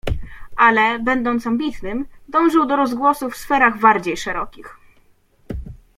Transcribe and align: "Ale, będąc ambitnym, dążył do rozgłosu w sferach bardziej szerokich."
"Ale, 0.55 0.99
będąc 0.99 1.47
ambitnym, 1.47 2.05
dążył 2.27 2.65
do 2.67 2.75
rozgłosu 2.75 3.29
w 3.29 3.37
sferach 3.37 3.79
bardziej 3.79 4.17
szerokich." 4.17 4.77